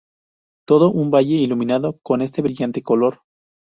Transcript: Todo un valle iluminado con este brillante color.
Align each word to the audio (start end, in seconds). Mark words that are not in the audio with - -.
Todo 0.67 0.89
un 0.91 1.11
valle 1.11 1.35
iluminado 1.35 1.99
con 2.01 2.23
este 2.23 2.41
brillante 2.41 2.81
color. 2.81 3.21